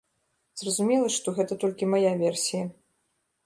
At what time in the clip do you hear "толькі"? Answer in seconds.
1.67-1.91